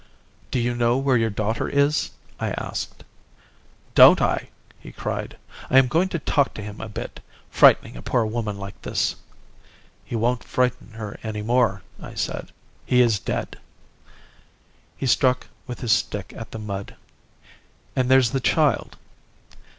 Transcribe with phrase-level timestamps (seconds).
[0.49, 2.09] "'Do you know where your daughter is?'
[2.39, 3.03] I asked.
[3.93, 5.37] "'Don't I!' he cried.
[5.69, 7.19] 'I am going to talk to him a bit.
[7.51, 9.15] Frightening a poor woman like this.'
[10.03, 12.51] "'He won't frighten her any more,' I said.
[12.83, 13.59] 'He is dead.'
[14.97, 16.95] "He struck with his stick at the mud.
[17.95, 18.97] "'And there's the child.